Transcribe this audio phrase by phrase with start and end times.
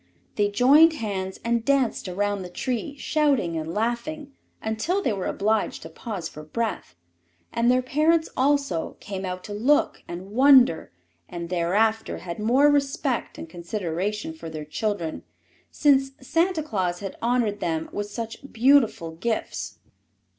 [0.33, 5.83] They joined hands and danced around the tree, shouting and laughing, until they were obliged
[5.83, 6.95] to pause for breath.
[7.53, 10.91] And their parents, also, came out to look and wonder,
[11.29, 15.21] and thereafter had more respect and consideration for their children,
[15.69, 19.77] since Santa Claus had honored them with such beautiful gifts.